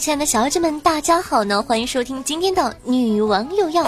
[0.00, 1.62] 亲爱的小姐们，大家好呢！
[1.62, 3.84] 欢迎收听今天的《女王又要》，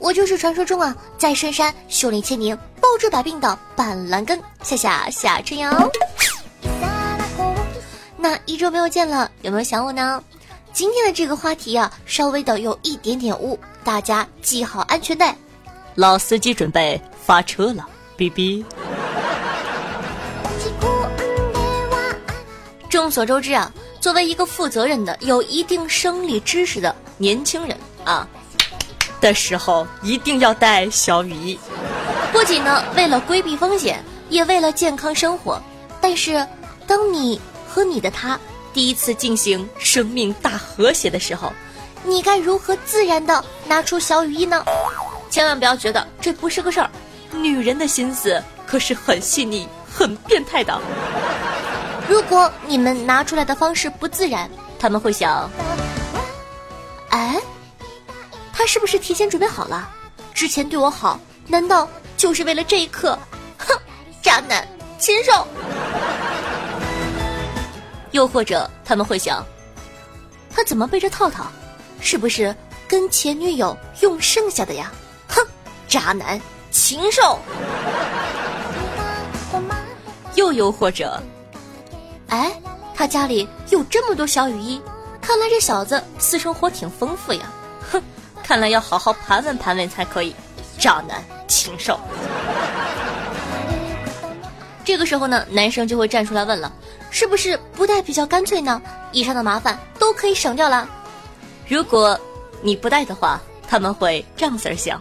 [0.00, 5.88] 我就是传说中啊，在深山修炼千年、包治百病的板蓝根，夏夏夏春瑶。
[8.16, 10.20] 那一周没有见了，有没有想我呢？
[10.72, 15.36] 今天的这个话题啊，稍微的有一点点污，大家系好安全带。
[15.94, 17.86] 老司机准备发车了
[18.18, 18.64] 哔哔。
[22.90, 23.70] 众所周知啊，
[24.06, 28.24] 作为一个负责任的、有一定生理知识的年轻人啊，
[29.20, 31.58] 的时候一定要带小雨衣。
[32.32, 35.60] 不仅呢为了规避风险，也为了健康生活。
[36.00, 36.46] 但是，
[36.86, 38.38] 当你和你的他
[38.72, 41.52] 第一次进行生命大和谐的时候，
[42.04, 44.64] 你该如何自然的拿出小雨衣呢？
[45.28, 46.88] 千万不要觉得这不是个事儿，
[47.32, 50.80] 女人的心思可是很细腻、很变态的。
[52.08, 55.50] 如果你们拿出来的方式不自然，他们会想：
[57.10, 57.40] 哎，
[58.52, 59.90] 他是不是提前准备好了？
[60.32, 63.18] 之前对我好，难道就是为了这一刻？
[63.58, 63.74] 哼，
[64.22, 64.66] 渣男，
[64.98, 65.46] 禽兽！
[68.12, 69.44] 又或者他们会想：
[70.50, 71.46] 他怎么背着套套？
[72.00, 72.54] 是不是
[72.86, 74.92] 跟前女友用剩下的呀？
[75.28, 75.44] 哼，
[75.88, 76.40] 渣男，
[76.70, 77.38] 禽兽！
[80.34, 81.20] 又又或者。
[82.28, 82.52] 哎，
[82.94, 84.80] 他家里有这么多小雨衣，
[85.20, 87.52] 看来这小子私生活挺丰富呀。
[87.92, 88.02] 哼，
[88.42, 90.34] 看来要好好盘问盘问才可以。
[90.78, 91.98] 渣男，禽兽。
[94.84, 96.70] 这个时候呢，男生就会站出来问了：
[97.10, 98.80] 是不是不带比较干脆呢？
[99.10, 100.86] 以上的麻烦都可以省掉了。
[101.66, 102.18] 如果
[102.60, 105.00] 你不带的话，他们会这样子想：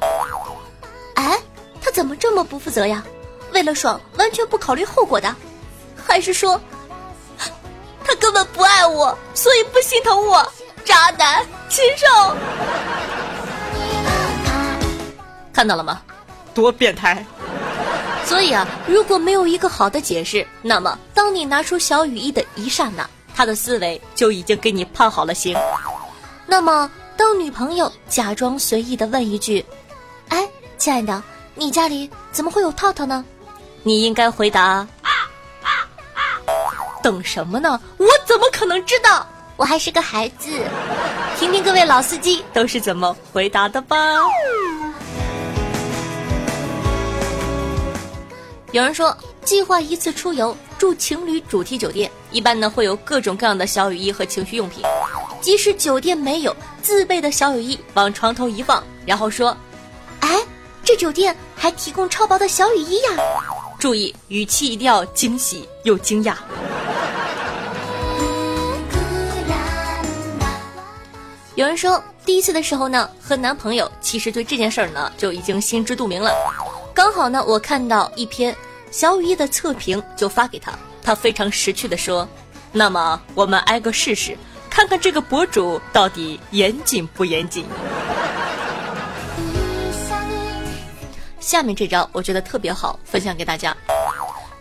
[1.15, 1.37] 哎，
[1.81, 3.03] 他怎么这么不负责呀？
[3.51, 5.35] 为了爽，完全不考虑后果的，
[5.95, 6.59] 还是说？
[8.35, 10.45] 他根本不爱我，所以不心疼我，
[10.83, 12.35] 渣男，禽兽！
[15.53, 16.01] 看到了吗？
[16.53, 17.25] 多变态！
[18.25, 25.55] 所以啊，如果没有一个好的解释，那么当你拿出小雨衣的一刹那，他的思维就已经给你判好了刑。
[26.45, 29.65] 那么，当女朋友假装随意的问一句
[30.27, 30.45] ：“哎，
[30.77, 33.23] 亲爱的，你家里怎么会有套套呢？”
[33.83, 34.85] 你应该回答。
[37.05, 37.79] 等什么呢？
[37.97, 39.27] 我怎么可能知道？
[39.57, 40.49] 我还是个孩子。
[41.37, 43.95] 听听各位老司机都是怎么回答的吧。
[48.71, 54.81] 有人说，计划一次出游住情侣主题酒店，一般呢会有各种各样的小雨衣和情趣用品。
[55.41, 59.55] 即使酒店没有自备的小雨衣，往床头一放，然后说
[60.21, 60.41] ：“哎，
[60.83, 63.11] 这酒店还提供超薄的小雨衣呀！”
[63.77, 66.33] 注意语气一定要惊喜又惊讶。
[71.55, 76.33] 有人说，第一次的时候呢，和男朋友其实对这件事儿呢就已经心知肚明了。
[76.93, 78.53] 刚好呢，我看到一篇
[78.91, 80.73] 小雨衣的测评，就发给他。
[81.01, 82.27] 他非常识趣的说
[82.73, 84.37] ：“那么我们挨个试试，
[84.69, 87.65] 看看这个博主到底严谨不严谨。”
[91.39, 93.73] 下面这招我觉得特别好，分享给大家。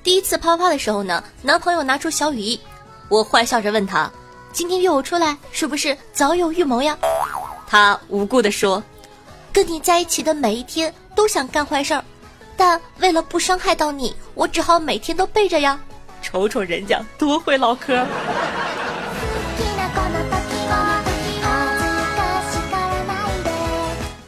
[0.04, 2.60] 第一次啪啪啪的时候呢，男朋友拿出小雨衣，
[3.08, 4.08] 我坏笑着问他。
[4.54, 6.96] 今天约我出来，是不是早有预谋呀？
[7.66, 8.80] 他无辜地说
[9.52, 12.04] ：“跟你在一起的每一天都想干坏事儿，
[12.56, 15.76] 但为了不伤害到你，我只好每天都背着呀。”
[16.22, 18.06] 瞅瞅人家多会唠嗑。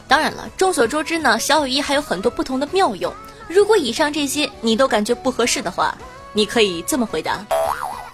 [0.09, 3.15] 当然了，众所周知呢，小雨衣还有很多不同的妙用。
[3.47, 5.97] 如果以上这些你都感觉不合适的话，
[6.33, 7.47] 你可以这么回答。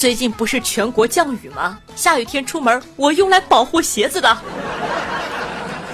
[0.03, 1.79] 最近不是全国降雨吗？
[1.95, 4.35] 下雨天出门，我用来保护鞋子的。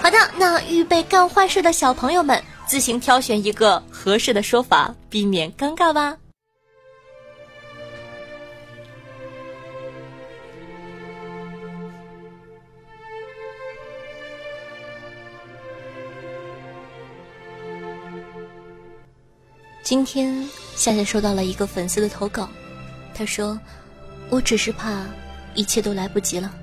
[0.00, 6.16] 好的，那预备干坏事的小朋友们，自行挑选一个合适的说法，避免尴尬吧。
[19.82, 22.48] 今天夏夏收到了一个粉丝的投稿，
[23.14, 23.60] 他说
[24.30, 25.06] ：“我只是怕
[25.54, 26.54] 一切都来不及了，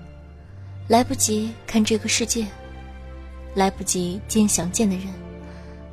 [0.87, 2.45] 来不及看这个世界，
[3.55, 5.07] 来不及见想见的人，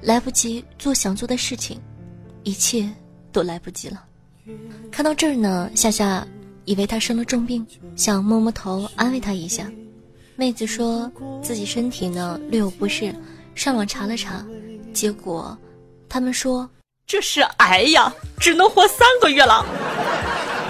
[0.01, 1.81] 来不及做想做的事情，
[2.43, 2.89] 一切
[3.33, 4.05] 都来不及了。”
[4.93, 6.27] 看到这儿呢，夏夏
[6.65, 7.67] 以为他生了重病，
[7.97, 9.71] 想摸摸头安慰他一下。
[10.37, 11.11] 妹子说
[11.43, 13.15] 自己身体呢略有不适，
[13.55, 14.45] 上网查了查，
[14.93, 15.57] 结果
[16.09, 16.69] 他们说。
[17.05, 19.67] 这是癌呀，只能活三个月了。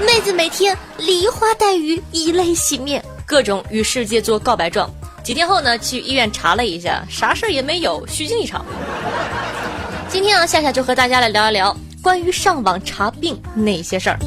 [0.03, 4.91] 妹子每天梨花带雨，以泪洗面，各种与世界做告白状。
[5.23, 8.65] 几天后呢，去医院查了一下，啥事儿也没有，虚惊一场。
[10.09, 14.19] 今天啊，夏夏就和大家来聊一聊关于上网查病那些事儿。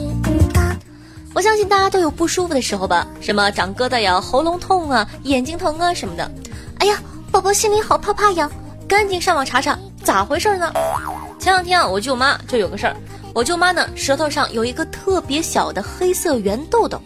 [1.34, 6.32] 我相信大家都有不舒服的时候吧，什么长疙瘩呀、喉咙痛啊、眼睛疼啊什么的。
[6.80, 6.98] 哎呀，
[7.32, 8.50] 宝宝心里好怕怕呀，
[8.88, 10.72] 赶紧上网查查咋回事呢？
[11.38, 12.96] 前两天啊，我舅妈就有个事儿。
[13.36, 16.98] 我舅妈呢，舌头上有一个特别小的黑色圆痘痘，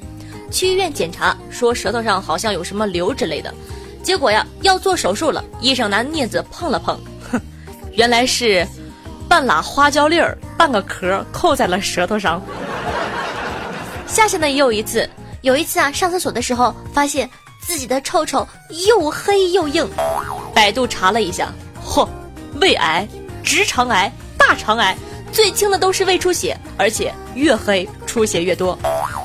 [0.51, 3.51] 去医院检查，说舌头上好像有什么瘤之类的。
[4.03, 6.99] 结果呀，要做手术了，医生拿镊子碰了碰，
[7.31, 7.41] 哼，
[7.93, 8.63] 原来是
[9.27, 12.39] 半拉花椒粒儿，半个壳扣在了舌头上。
[14.05, 15.09] 夏夏呢也有一次，
[15.41, 17.27] 有一次啊，上厕所的时候发现
[17.59, 18.47] 自己的臭臭
[18.87, 19.89] 又黑又硬，
[20.53, 21.51] 百度查了一下，
[21.83, 22.07] 嚯，
[22.61, 23.07] 胃癌、
[23.43, 24.11] 直肠癌。
[24.37, 24.97] 大肠癌
[25.31, 28.77] 最轻的都是胃出血，而且越黑出血越多，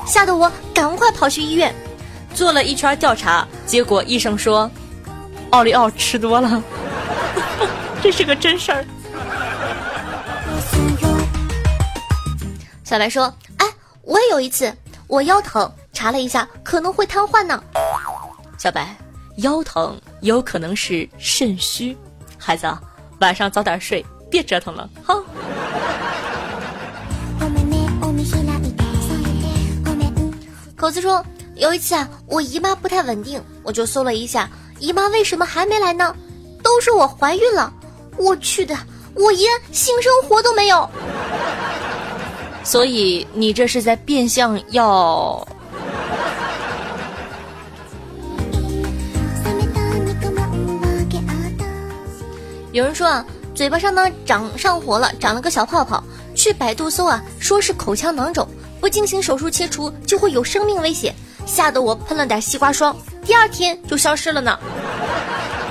[0.05, 1.73] 吓得我赶快跑去医院，
[2.33, 4.69] 做了一圈调查，结果医生说，
[5.49, 6.63] 奥利奥吃多了，
[8.01, 8.85] 这是个真事儿。
[12.83, 13.65] 小白说：“哎，
[14.03, 14.71] 我也有一次，
[15.07, 17.61] 我腰疼，查了一下，可能会瘫痪呢。”
[18.57, 18.95] 小白，
[19.37, 21.97] 腰疼有可能是肾虚，
[22.37, 22.67] 孩子，
[23.19, 24.05] 晚上早点睡。
[24.29, 25.15] 别折腾了，哈。
[30.85, 34.47] 口子说，有一次啊，我姨妈不太稳定，我就搜了一下，
[34.77, 36.15] 姨妈为什么还没来呢？
[36.61, 37.73] 都说我怀孕了，
[38.17, 38.77] 我去的，
[39.15, 40.87] 我爷性生活都没有。
[42.63, 45.47] 所以你这是在变相要？
[52.71, 53.25] 有人说啊。
[53.55, 56.03] 嘴巴上呢长上火了，长了个小泡泡。
[56.35, 58.45] 去百度搜啊，说是口腔囊肿，
[58.85, 61.11] 不进行手术切除就会有生命危险，
[61.43, 62.95] 吓得我喷了点西瓜霜，
[63.25, 64.59] 第二天就消失了呢。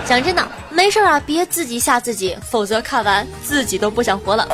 [0.05, 4.49] 讲真的，没事啊，别自己吓自己，否则看完自己都不想活了。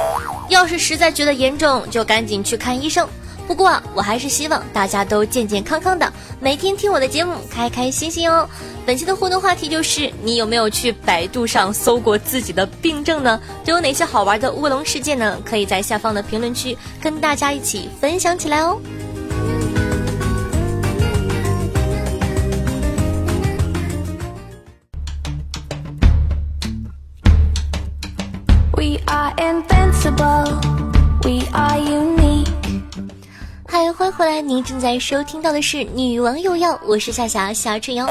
[0.51, 3.09] 要是实在觉得严重，就赶紧去看医生。
[3.51, 8.49] 不过啊，我还是希望大家都健健康康的，每天听我的节目，开开心心哦。
[8.87, 13.41] 本期的互动话题就是：你有没有去百度上搜过自己的病症呢？
[13.65, 15.37] 都有哪些好玩的乌龙事件呢？
[15.45, 18.81] 可以在下方的评论区跟大家一起分享起来哦。
[28.77, 30.55] We are invincible.
[31.25, 32.10] We are unique.
[34.01, 34.41] 欢迎回来！
[34.41, 38.09] 您正在收听到的是《女王又要》，我是夏夏夏春瑶。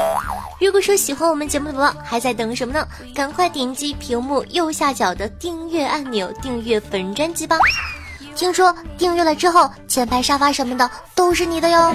[0.60, 2.86] 如果说喜欢我们节目的宝宝，还在等什么呢？
[3.12, 7.58] 赶快点击屏幕右下角的订阅按钮，订阅本专辑吧。
[8.36, 11.92] 听说订阅了之后，前排沙发什么的都是你的哟。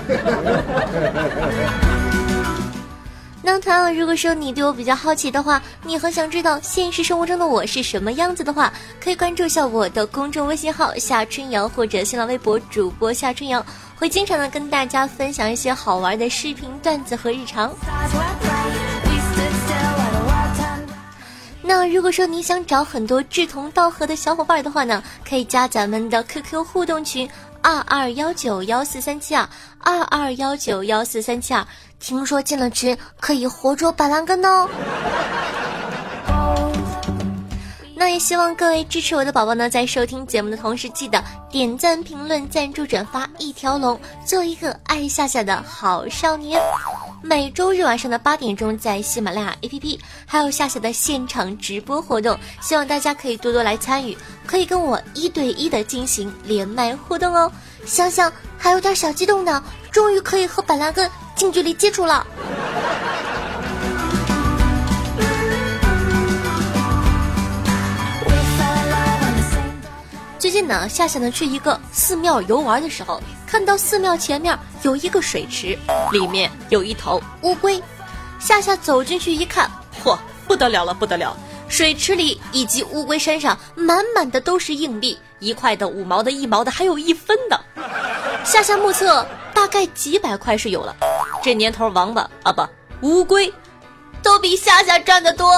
[3.42, 17.74] 那同样，如果说你对我比较好奇的话，你很想知道现实生活中的我是什么样子的话，可以关注一下我的公众微信号夏春瑶或者新浪微博主播夏春瑶，会经常的跟大家分享一些好玩的视频段子和日常。
[21.62, 27.28] 那如果说你想找很多志同道合的小伙伴的话呢，可以加咱们的 QQ 互动群
[27.62, 29.48] 二二幺九幺四三七二
[29.80, 31.66] 二二幺九幺四三七二。
[32.00, 34.70] 听说进了群可以活捉板蓝根哦。
[37.98, 46.62] 那也希望各位支持我的宝宝呢，在收听节目的同时，记得点赞、评论、赞助、转发一条龙，做一个爱夏夏的好少年。
[47.22, 57.50] 每周日晚上的八点钟，在喜马拉雅 APP 还有夏夏的现场直播活动，希望大家可以多多来参与，可以跟我一对一的进行连麦互动哦。
[57.86, 61.10] 想想还有点小激动呢，终于可以和板蓝根。
[61.36, 62.26] 近距离接触了。
[70.56, 75.78] 近呢，夏夏呢去一个寺庙游玩的时候，看到寺庙前面有一个水池，
[76.14, 77.84] 里面有一头乌龟。
[78.40, 79.70] 夏夏走进去一看，
[80.02, 81.36] 嚯，不得了了，不得了！
[81.68, 87.60] 水池里以及乌龟身上满满的都是硬币，一块的、五毛的、一毛的，还有一分的。
[88.46, 90.96] 夏夏目测大概几百块是有了。
[91.44, 92.66] 这年头，王八啊不，
[93.02, 93.54] 乌龟
[94.24, 95.52] 都比夏夏赚得多。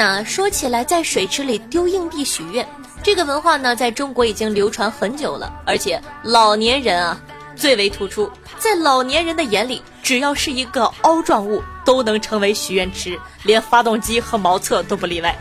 [0.00, 2.66] 那说起来，在水池里丢硬币许愿，
[3.02, 7.20] 这个文化呢，在中国已经流传很久了，而且老年人啊
[7.54, 8.32] 最为突出。
[8.58, 15.36] 在老年人的眼里，只要是一个凹状物，都能成为许愿池，连发动机和茅厕都不例外。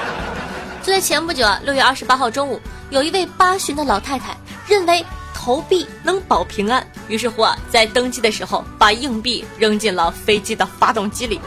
[0.82, 2.58] 就在前不久啊，六月二十八号中午，
[2.88, 4.34] 有一位八旬的老太太
[4.66, 11.38] 认为投币能保平安，于是乎啊，在登机的时候把硬币扔进了飞机的发动机里，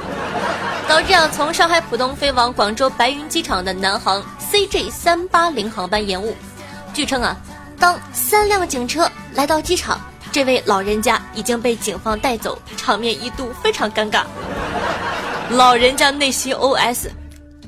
[0.91, 4.21] 导致啊从上海浦东飞往广州白云机场的南航
[4.51, 6.35] CJ 三八零航班延误。
[6.93, 7.33] 据称啊，
[7.79, 10.01] 当三辆警车来到机场。
[10.33, 14.23] 这位老人家已经被警方带走，场面一度非常尴尬。
[15.51, 17.07] 老人家内心 OS：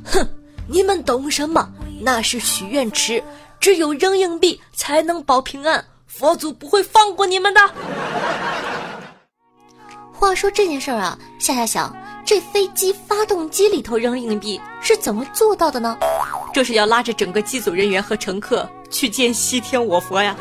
[0.04, 0.28] 哼，
[0.68, 1.70] 你们懂什么？
[2.02, 3.24] 那是许愿池，
[3.58, 7.62] 只有扔硬币才能保平安，佛祖不会放过你们的。
[10.12, 15.98] 话说这件事儿啊，夏夏想，这飞机发动机里头扔硬币是怎么做到的呢？
[16.54, 20.36] 这是要拉着整个机组人员和乘客去见西天我佛呀？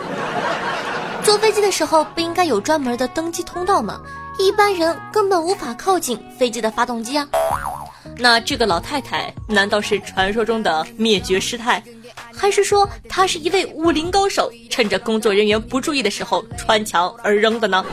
[1.25, 4.01] 坐飞机的时候不应该有专门的登机通道吗？
[4.39, 7.29] 一般人根本无法靠近飞机的发动机啊。
[8.17, 11.83] 那这个老太太难道是传说中的灭绝师太，
[12.33, 17.85] 还是说她是一位武林高手，趁着工作人员不注意的时候穿墙而扔的呢？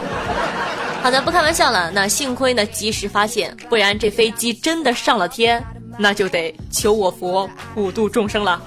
[1.02, 1.90] 好的，不开玩笑了。
[1.92, 5.64] 那幸亏呢及时发现，不然这飞机真的上了天，
[5.98, 8.62] 那就得求我佛普度众生了。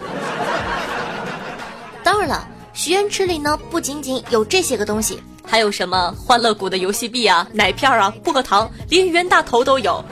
[2.03, 2.49] 当然了。
[2.75, 10.03] 许愿池里呢，不仅仅有这些个东西，还有什么欢乐谷的游戏币啊、奶片啊、薄荷糖，连袁大头都有。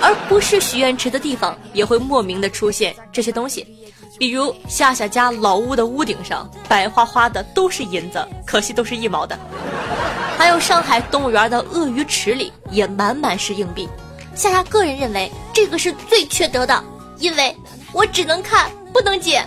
[0.00, 3.66] 而不是许愿池的地方，也会莫名的出现这些东西，
[4.18, 9.38] 比如夏夏家老屋的屋顶上，白花花的都是银子，可惜都是一毛的。
[10.36, 13.88] 还有上海动物园的鳄鱼池里，也满满是硬币。
[14.34, 16.84] 夏夏个人认为，这个是最缺德的，
[17.18, 17.56] 因为
[17.92, 19.46] 我只能看，不能捡。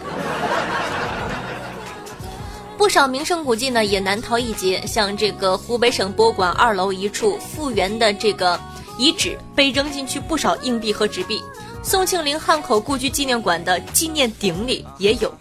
[2.76, 8.60] 不少名胜古迹呢也难逃一劫，像这个湖北省博物馆二楼一处复原的这个
[8.98, 11.44] 遗址，被扔进去不少硬币和纸币。
[11.84, 15.32] 宋庆龄汉口故居纪念馆的纪念鼎里也有，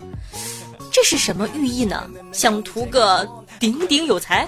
[0.93, 2.05] 这是什么寓意呢？
[2.33, 3.27] 想图个
[3.59, 4.47] 鼎鼎有才？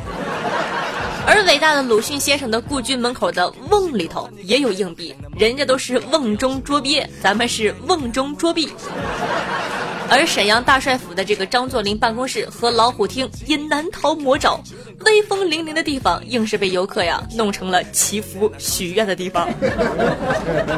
[1.27, 8.69] 而伟大的鲁迅先生的故居门口的瓮里头也有硬币，人家都是瓮中捉鳖，咱们是瓮中捉币。
[10.09, 14.61] 而沈阳大帅府的这个张作霖办公室和老虎厅也难逃魔爪，
[15.05, 19.49] 威风凛凛的地方硬是被游客呀弄成了祈福许愿的地方。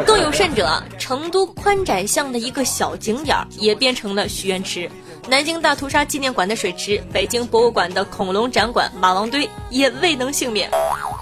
[0.04, 4.90] 更有甚者，成都宽窄巷的一个小景点也变成了许愿池，
[5.28, 10.68] 南京大屠杀纪念馆的水池，北京博物馆的恐龙展馆马王堆也未能幸免，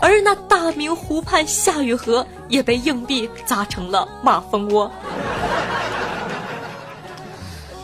[0.01, 4.91] 而那大明湖畔夏雨荷也被硬币砸成了马蜂窝。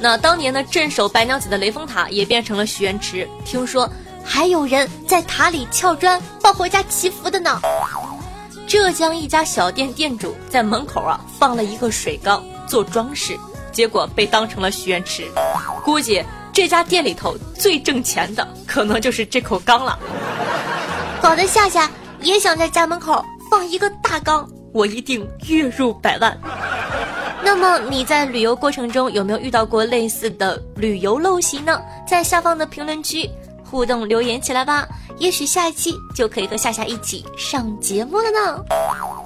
[0.00, 3.28] 那当年呢，镇守白娘子的雷峰塔也变成了许愿池。
[3.44, 3.88] 听说
[4.24, 7.60] 还有人在塔里撬砖抱回家祈福的呢。
[8.66, 13.38] 浙江一家小店店主在门口啊放了一个水缸做装饰，
[13.76, 15.30] 结果被当成了许愿池。
[15.84, 19.98] 估计这家店里头最挣钱的可能就是这口缸了。
[21.20, 21.90] 搞得夏夏
[22.22, 26.34] 也想在家门口放一个大缸，我一定月入百万。
[27.44, 31.78] 那么你在旅游过程中有没有遇到过类似的旅游陋习呢？
[32.08, 33.28] 在下方的评论区
[33.62, 39.25] 互动留言起来吧，也许下一期就可以和夏夏一起上节目了呢。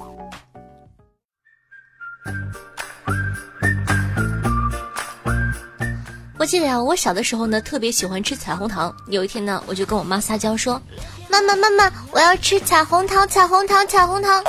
[6.41, 8.91] 我记得呀，我小的时候呢，特别喜欢吃彩虹糖。
[9.09, 10.81] 有一天呢，我就跟我妈撒娇说
[11.29, 14.43] ：“妈妈，妈妈，我要吃彩虹糖，彩虹糖，彩虹糖。”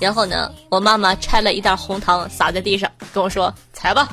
[0.00, 4.08] 然后呢，我妈妈拆了一袋红糖撒在地上，跟我说：“采吧。”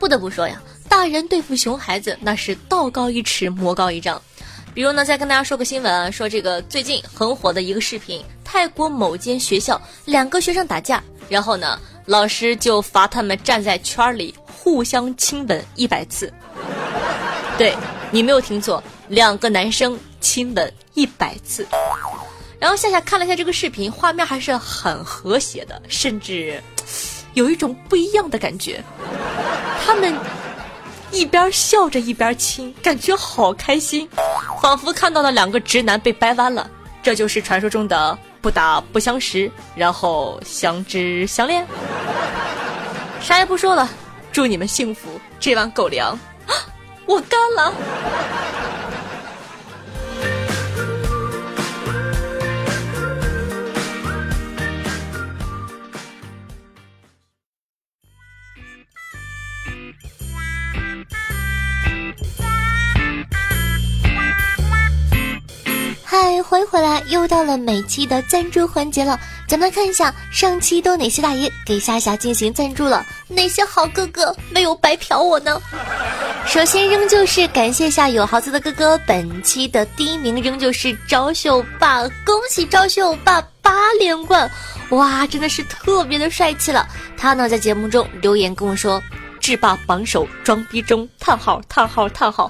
[0.00, 0.58] 不得不说呀，
[0.88, 4.18] 大人对付熊孩子那是道高一尺，魔高一丈。
[4.74, 11.78] 比如呢，再跟大家说个新闻啊，说这个最近很火的一个视频，泰国某间学校两个学生打架，然后呢。
[12.06, 16.32] 老师就罚他们站在圈里互相亲吻一百次。
[17.56, 17.76] 对
[18.10, 21.64] 你没有听错，两个男生亲吻一百次。
[22.58, 26.60] 然后夏夏看了一下这个视频，画面还是很和谐的，甚至
[27.34, 28.82] 有一种不一样的感觉。
[29.86, 30.12] 他们
[31.10, 34.08] 一边笑着一边亲，感觉好开心，
[34.62, 36.70] 仿佛看到了两个直男被掰弯了。
[37.02, 41.66] 这就是传说中的不打不相识，然后相知相恋。
[43.20, 43.88] 啥也不说了，
[44.32, 45.08] 祝你们幸福。
[45.38, 46.18] 这碗狗粮，
[47.06, 47.72] 我干了。
[66.30, 67.02] 嗨，欢迎回来！
[67.08, 69.18] 又到了每期的赞助环节了，
[69.48, 75.60] 咱们来看一下上期都哪些大爷给夏夏进行赞助了，哪些好哥哥没有白嫖我呢？
[76.46, 84.48] 首先仍旧是感谢下有豪子的哥哥，本期的第一名仍旧是昭秀霸，恭喜昭秀霸八连冠！
[84.90, 86.86] 哇，真的是特别的帅气了。
[87.16, 89.02] 他呢在节目中留言跟我说
[89.42, 92.48] ：“制霸榜首，装逼中，叹号叹号叹号。”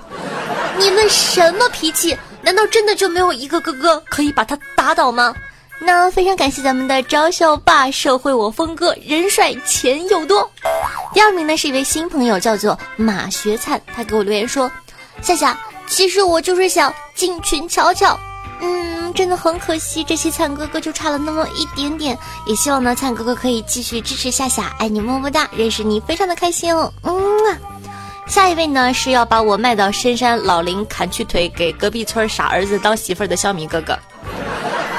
[0.78, 2.14] 你们什么脾气？
[2.42, 5.34] 难道真的就没有一个哥哥可以把他打倒吗？
[5.82, 10.50] 那非常感谢咱们的招秀霸，社会我峰哥，人帅钱又多。
[11.14, 14.70] 第二名呢是一位新朋友，叫做马学灿，他给我留言说：
[15.22, 18.18] 夏夏，其实我就是想进群瞧瞧。
[18.60, 22.18] 嗯，真的很可惜，这期灿哥哥就差了那么一点点。
[22.46, 26.92] 也希望呢，灿哥哥可以继续支持夏夏，爱你么么哒，认识你非常的开心哦。
[27.02, 27.14] 嗯
[27.48, 27.58] 啊。
[28.30, 33.98] 下一位呢是要把我卖到深山老林砍去腿，给隔壁村傻儿子当媳妇儿的小米哥哥。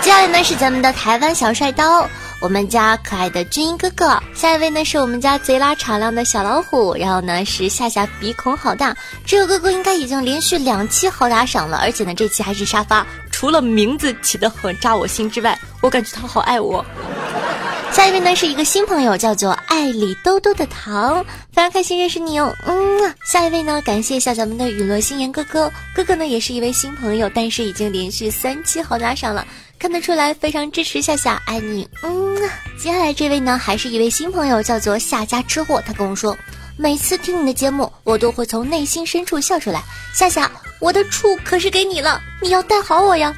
[0.01, 2.05] 接下来呢是咱们的台湾小帅刀，
[2.41, 4.21] 我们家可爱的军音哥哥。
[4.35, 13.07] 下一位呢是我们家贼拉敞亮的小老虎，然后呢是夏夏鼻孔好大，这个哥哥应该已经连续两期好打赏了，而且呢这期还是沙发。
[13.31, 16.85] 除了名字起得很扎我心之外，我感觉他好爱我。
[17.93, 21.23] 下一位呢是一个新朋友，叫做爱里兜兜的糖，
[21.53, 22.53] 非常开心认识你哦。
[22.65, 29.47] 嗯，下一位呢，感谢一下咱们的雨落心言哥哥，哥哥呢也是一位新朋友，但是已经连续三期好打赏了，
[29.79, 31.87] 看得出来非常支持夏夏，爱你。
[32.03, 32.37] 嗯，
[32.77, 36.37] 接下来这位呢还是一位新朋友，叫做夏家吃货，他跟我说，
[36.75, 39.81] 每次听你的节目，我都会从内心深处笑出来。
[40.13, 43.33] 夏夏，我的处可是给你了，你要带好我呀。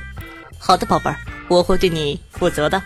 [0.58, 1.18] 好的，宝贝儿，
[1.48, 2.82] 我会对你负责的。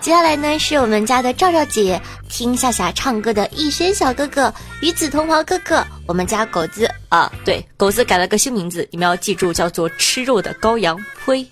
[0.00, 10.98] 接下来呢，是我们家的赵赵姐听夏夏唱歌的逸轩小哥哥、与子同袍哥哥，我们家狗子啊，对，狗子改了个新名字，你们要记住，叫做吃肉的羔羊。
[11.26, 11.46] 呸。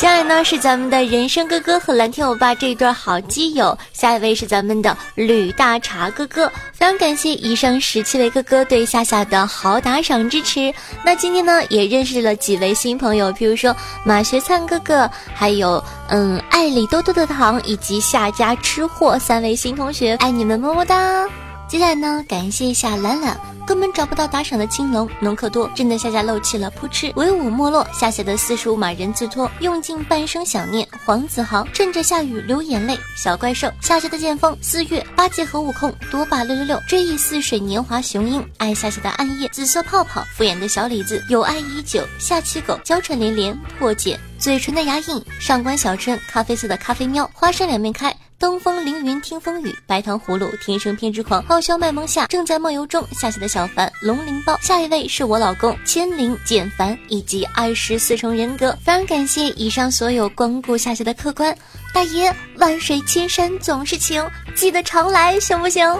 [0.00, 10.72] 接下来呢是咱们的人生哥哥和蓝天欧巴这一对好基友，下一位是咱们的吕大茶哥哥，非常感谢以上十七位哥哥对夏夏的好打赏支持。
[11.04, 21.28] 那今天呢也认识了几位新朋友，譬如说马学灿哥哥，还有嗯爱里多多的糖以及夏家吃货三位新同学，爱你们么么哒。
[21.70, 23.38] 接下来呢感谢一下懒懒。
[23.64, 27.86] 根本找不到打赏的青龙，农克多真的夏夏漏气了，扑哧，唯我没落。
[27.94, 30.88] 夏夏的四十五码人字拖，用尽半生想念。
[31.06, 32.98] 黄子豪趁着下雨流眼泪。
[33.16, 38.44] 小怪兽夏夏的剑锋，四月八戒和悟空，多霸六六六，追忆似水年华雄鹰。
[38.58, 42.04] 爱夏夏的暗夜，紫色泡泡，敷衍的小李子，有爱已久。
[42.18, 45.24] 下期狗娇喘连连，破茧，嘴唇的牙印。
[45.38, 48.12] 上官小春，咖啡色的咖啡喵，花生两面开。
[48.40, 53.06] 东风凌云听风雨，白糖葫芦天生偏执狂，傲笑卖萌下正在梦游中。
[53.12, 58.72] 下期的小凡龙鳞包，下一位是我老公千灵简凡以及二十四重人格。
[58.82, 61.54] 非常感谢以上所有光顾下期的客官
[61.92, 65.94] 大爷，万水千山总是情，记得常来行不行？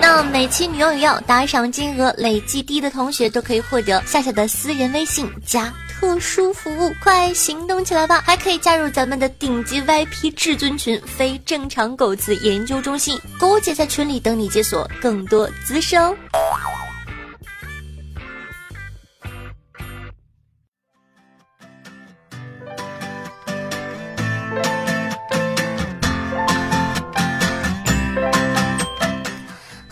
[0.00, 5.72] 那每期女友要打赏金额累计低的同学都可以获得夏夏的私人微信加。
[6.00, 8.22] 特殊服务，快行动起来吧！
[8.24, 16.16] 还可以加入咱们的顶级 VIP 至尊群，非正常狗子研究中心，狗姐在群里等你解锁更多姿势哦。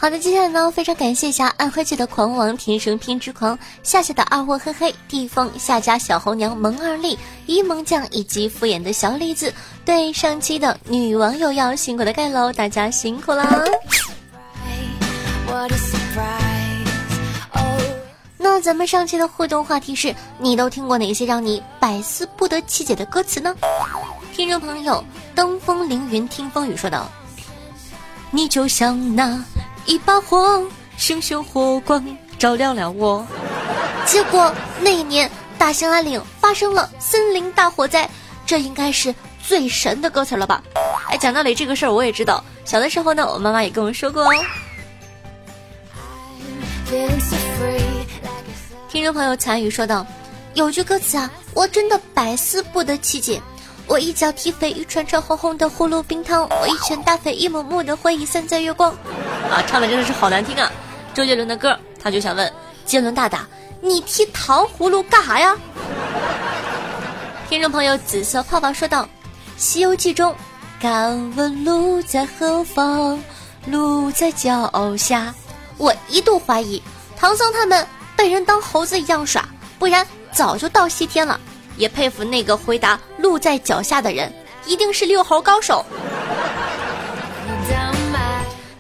[0.06, 9.52] 好的，接下来呢，非常感谢一下暗黑界的狂王天生偏执狂夏夏的二货嘿嘿地方夏家小红娘萌二丽一萌酱以及敷衍的小李子，
[9.84, 13.64] 对上期的女网友要辛苦的盖楼，大家辛苦啦！
[18.38, 23.52] 那咱们上期的互动话题是你都听过哪些让你百思不得其解的歌词呢？
[24.32, 27.10] 听众朋友登峰凌云听风雨说道
[28.30, 29.44] ：“你就像那。”
[29.86, 30.62] 一把火，
[30.98, 32.04] 熊熊火光
[32.38, 33.24] 照亮了我。
[34.04, 38.08] 结果那一年，大兴安岭发生了森林大火灾，
[38.44, 40.62] 这应该是最神的歌词了吧？
[41.08, 42.42] 哎，讲道理，这个事儿我也知道。
[42.64, 44.30] 小的时候呢，我妈妈也跟我说过哦。
[48.88, 50.04] 听众朋友残雨说道
[50.54, 53.40] ：“有句歌词啊，我真的百思不得其解。
[53.88, 58.90] 我一脚踢飞一串串红红的葫芦冰糖，我一拳打飞一幕幕的回忆散在月光。
[59.50, 60.70] 啊，唱的真的是好难听啊！
[61.14, 62.52] 周杰伦的歌，他就想问
[62.84, 63.46] 杰伦大大，
[63.80, 65.56] 你踢糖葫芦干啥呀？
[67.48, 69.04] 听众朋友，紫色泡泡说道，
[69.56, 70.34] 《西游记》中，
[70.80, 73.22] 敢问路在何方？
[73.66, 75.32] 路在脚下。
[75.78, 76.82] 我一度怀疑
[77.16, 81.38] 唐僧他们被人当猴子一样耍，不然早就到西天了。
[81.76, 84.32] 也佩服那个回答“路在脚下”的人，
[84.66, 85.84] 一定是六猴高手。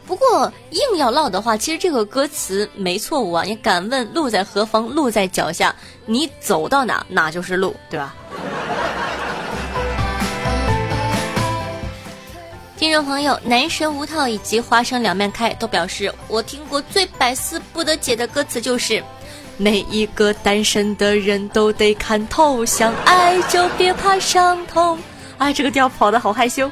[0.06, 3.42] 不过硬要唠的话，其实这个歌词没错误啊！
[3.44, 4.86] 你敢问路在何方？
[4.88, 8.14] 路在脚下，你走到哪，哪就是路，对吧？
[12.78, 19.02] 听众朋友，男神无套以及花生两面开都表示，我听过最百思不得解的歌词就是。
[19.58, 24.98] 每一个单身的人都得看透，想爱就别怕伤痛。
[25.38, 26.70] 哎，这个调跑的好害羞。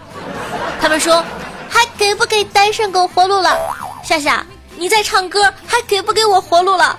[0.80, 1.24] 他们说，
[1.68, 3.56] 还给不给单身狗活路了？
[4.02, 4.44] 夏夏，
[4.76, 6.98] 你在唱歌，还给不给我活路了？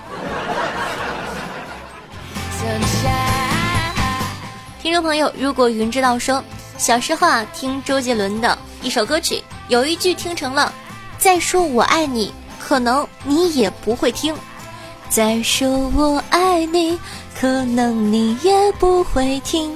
[4.82, 6.42] 听众朋友，如果云知道说，
[6.76, 10.72] 小时候啊，听周杰伦的一首歌曲，有一句听成了
[11.16, 14.34] “再说我爱你”，可能你也不会听。
[15.08, 16.98] 再说我爱你，
[17.38, 19.72] 可能你也不会听，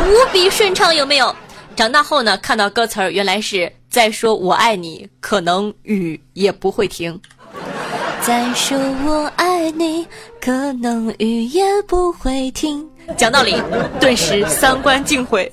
[0.00, 1.34] 无比顺畅，有没有？
[1.74, 7.20] 长大后呢，看到歌词儿，原来是再说我爱你，可能雨也不会停。
[8.20, 10.06] 再说我爱你，
[10.40, 12.86] 可能雨也不会停。
[13.16, 13.60] 讲道理，
[13.98, 15.50] 顿时三观尽毁。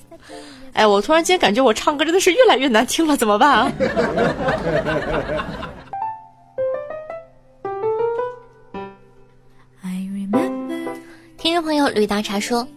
[0.74, 3.72] 哎，我突然间感觉我唱歌真的是越来越难听了，怎么办啊？
[11.56, 12.68] 听众朋友吕大茶说：“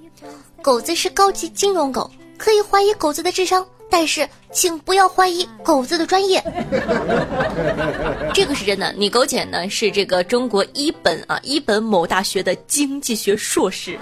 [0.63, 6.41] 狗子是高级金融狗，可以怀疑狗子的智商，但是请不要怀疑狗子的专业。
[8.33, 8.95] 这个是真的。
[8.97, 13.99] 你狗姐呢是这个中国一本啊一本某大学的经济学硕士。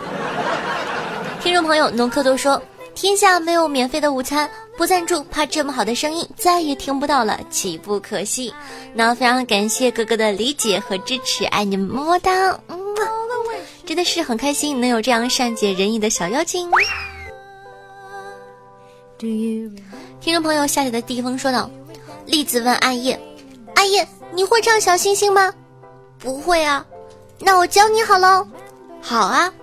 [1.41, 2.61] ”听众朋友农科都说
[2.95, 8.53] ：“天下没有免费的午餐，不赞助怕这么好的声音再也听不到了，岂不可惜？”
[8.93, 12.61] 那非常感谢哥哥的理解和支持，爱你们么么哒。
[12.69, 12.77] 嗯。
[13.87, 16.69] 真的是很开心能有这样善解人意的小妖精。
[19.17, 21.71] 听众朋友夏夏的地风说道
[22.27, 23.19] ：“栗子问暗夜，
[23.77, 25.55] 暗夜你会唱小星星吗？
[26.19, 26.85] 不会啊，
[27.39, 28.45] 那我教你好喽。
[29.01, 29.55] 好啊，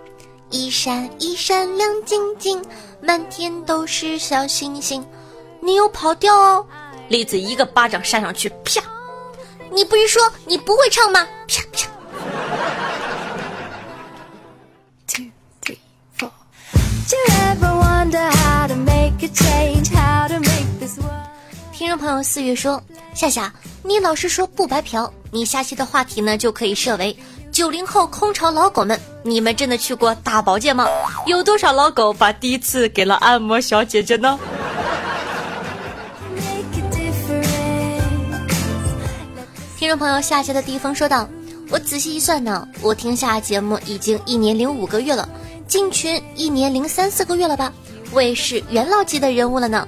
[0.50, 2.64] 一闪一闪亮晶晶，
[3.02, 5.06] 满天都是小星星。
[5.60, 6.66] 你又跑调哦。
[7.10, 8.82] 栗子一个巴掌扇上去，啪！
[9.70, 11.28] 你不是说你不会唱吗？
[11.46, 11.90] 啪啪。”
[21.72, 22.82] 听众朋友四月说
[23.14, 27.16] ：“夏夏，你老是说不白嫖，你下期的话题呢就可以设为
[27.52, 30.88] 九零后空巢老狗们，你们真的去过大保健吗？
[31.28, 34.40] 有多少老狗把第一次给了按摩小姐姐呢？”
[39.78, 41.28] 听众朋友夏夏的地方说道
[41.70, 45.28] ：“我仔细一算呢，我听下节目已经一年零五个月了。”
[45.74, 47.74] 进群一年零三四个月了吧，
[48.12, 49.88] 我也是元老级的人物了呢。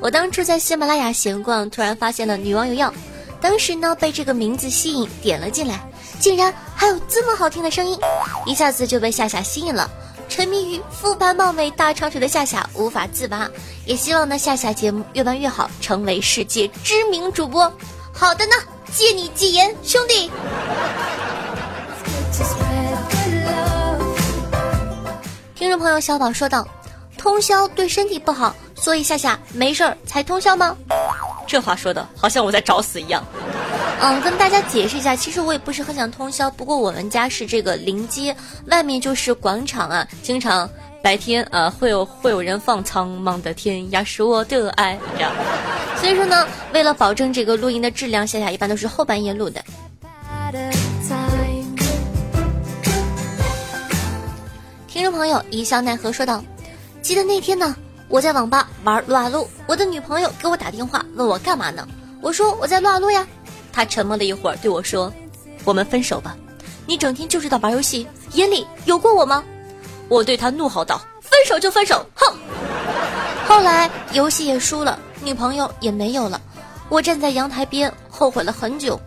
[0.00, 2.92] 我当初在喜马拉雅闲逛，突然发现了女网友要，
[3.40, 5.88] 当时呢被这个名字吸引，点了进来，
[6.18, 7.96] 竟然还有这么好听的声音，
[8.44, 9.88] 一下子就被夏夏吸引了，
[10.28, 13.48] 沉迷于肤白貌美大长腿的夏夏无法自拔。
[13.86, 17.72] 也希望呢夏夏节目越办越好，成为世界知名主播。
[18.12, 18.56] 好的呢，
[18.92, 20.28] 借你吉言，兄弟。
[25.60, 26.66] 听众朋友小宝说道
[27.18, 30.74] ：“通宵对身体不好，所以夏夏没事儿才通宵吗？”
[31.46, 33.22] 这话说的好像我在找死一样。
[34.00, 38.34] 嗯，跟大家解释一下，其实我也不是很想通宵，不过我们家是这个临街，
[38.68, 40.66] 外面就是广场啊，经常
[41.02, 45.30] 白天啊会有会有人放《苍茫的天涯是我的爱》这样，
[46.00, 49.62] 所以说呢，为了保证这个录音的质量，夏夏一般都是后半夜录的。
[55.00, 56.44] 听众朋友一笑奈何说道
[57.00, 57.74] ：“记得那天呢，
[58.08, 61.88] 我在网吧玩撸啊撸，我的女朋友给我打电话问我干嘛呢？
[62.20, 63.26] 我说我在撸啊撸呀。
[63.72, 65.10] 她沉默了一会儿，对我说
[65.64, 66.36] ：‘我们分手吧，
[66.84, 69.42] 你整天就知道玩游戏，眼里有过我吗？’
[70.10, 72.36] 我对她怒吼道：‘分手就分手，哼！’
[73.48, 76.38] 后来游戏也输了，女朋友也没有了，
[76.90, 79.00] 我站在阳台边后悔了很久。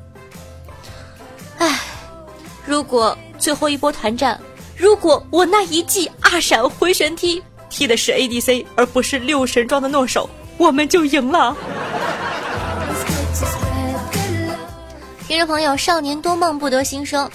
[1.59, 1.79] 唉，
[2.65, 4.41] 如果最后一波团战……”
[4.75, 11.55] 如果我那一记二闪回旋踢踢的是 ADC 而不是六神装的诺手，我们就赢了。
[15.27, 17.29] 听众朋友，少年多梦不得新生。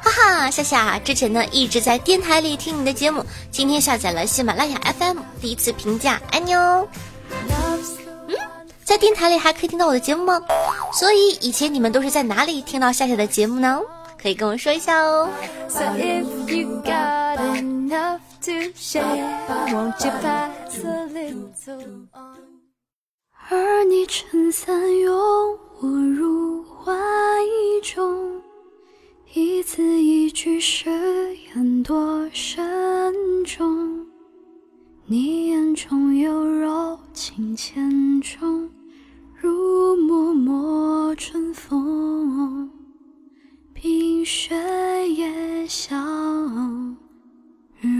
[0.00, 6.86] 哈哈，夏夏之前呢一直在电台里听你的节目，今天下载了喜马拉雅 FM，第一次评价爱你哦。
[7.30, 8.36] 嗯，
[8.84, 10.40] 在电台里还可以听到我的节目吗？
[10.92, 13.80] 所以以前你们都是在哪里听到夏夏的节目呢？
[14.22, 15.28] 可以跟我说一下哦。
[23.50, 26.92] 而你撑伞拥我入怀
[27.82, 28.40] 中。
[29.34, 30.88] 一字一句誓
[31.46, 32.64] 言多慎
[33.44, 34.06] 重，
[35.06, 38.70] 你眼中有柔情千种，
[39.34, 42.70] 如脉脉春风，
[44.24, 44.54] 雪
[45.14, 46.96] 也相
[47.80, 47.90] 融。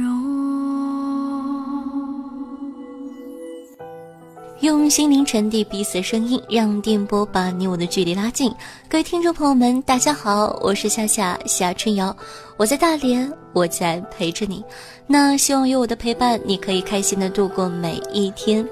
[4.61, 8.55] 用心灵传递彼此声音，让电波把你我的距离拉近。
[8.89, 12.17] 各位听众朋友们，大家好，我是夏夏夏春瑶，
[12.57, 14.65] 我在大连，我在陪着你。
[15.09, 18.65] 那希望有我的陪伴，你可以开心的度过每一天。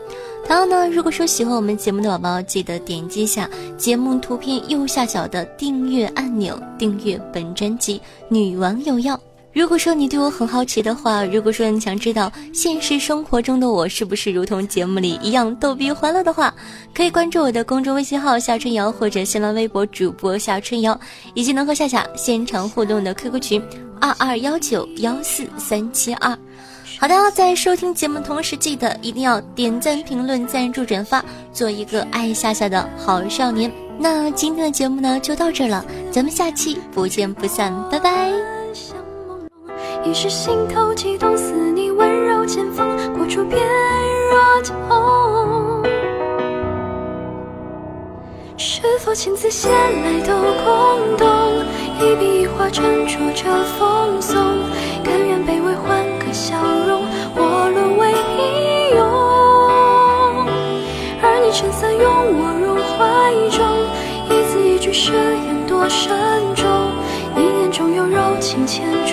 [0.49, 7.99] 然后呢，如果说喜欢我们节目的宝宝，记得点击一下节目图片右下角的订阅按钮，订阅本专辑
[8.29, 9.15] 《女王有药》。
[9.53, 16.55] 如果说你对我很好奇的话，如果说你想知道现实生活中的我是不是如同节目里一样逗比欢乐的话，
[16.95, 20.99] 可以关注我的公众微信号夏春瑶或者新浪微博主播夏春瑶，
[21.35, 23.63] 以及能和夏夏现场互动的 QQ 群
[24.01, 26.37] 二二幺九幺四三七二。
[27.01, 33.73] 好的，在收听节目同时，记得一定要点赞、评论、赞助、转发，做一个爱夏夏的好少年。
[33.99, 38.31] 那今天的节目呢，就到这了，咱们下期不见不散，拜拜。
[40.05, 42.87] 一时心头悸动，似你温柔剑锋，
[43.17, 43.63] 过处便
[44.31, 45.83] 若痛。
[48.59, 51.65] 是否情字写来都空洞？
[51.99, 53.45] 一笔一画斟酌着
[53.79, 54.90] 风松，甘愿卑微换个
[56.41, 56.57] 笑
[56.89, 57.03] 容，
[57.37, 58.99] 我沦为平庸。
[61.23, 62.65] 而你撑伞拥我入
[62.97, 62.99] 怀
[63.51, 63.61] 中，
[64.31, 66.17] 一字一句誓言多慎
[66.57, 66.65] 重，
[67.37, 69.10] 你眼中有柔情千种。